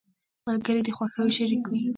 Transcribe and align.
ملګري 0.47 0.81
د 0.83 0.89
خوښیو 0.97 1.35
شريک 1.37 1.63
وي. 1.71 1.81